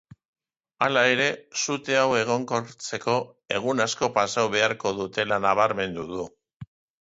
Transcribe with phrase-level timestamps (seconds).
[0.85, 1.25] Halere,
[1.65, 3.17] sute hau egonkortzeko
[3.59, 6.27] egun askok pasatu beharko dutela nabarmendu du.